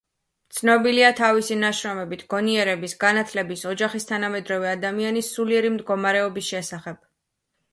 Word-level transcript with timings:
ცნობილია 0.59 1.09
თავისი 1.17 1.57
ნაშრომებით 1.63 2.23
გონიერების, 2.33 2.95
განათლების, 3.03 3.63
ოჯახის, 3.73 4.09
თანამედროვე 4.13 4.71
ადამიანის 4.73 5.31
სულიერი 5.37 5.73
მდგომარეობის 5.75 6.49
შესახებ. 6.57 7.07